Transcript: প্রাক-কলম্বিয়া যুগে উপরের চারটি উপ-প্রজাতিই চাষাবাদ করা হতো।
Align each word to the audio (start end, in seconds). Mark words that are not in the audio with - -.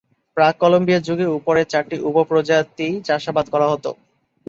প্রাক-কলম্বিয়া 0.37 0.99
যুগে 1.07 1.25
উপরের 1.37 1.69
চারটি 1.69 1.95
উপ-প্রজাতিই 2.09 2.95
চাষাবাদ 3.07 3.45
করা 3.53 3.67
হতো। 3.73 3.89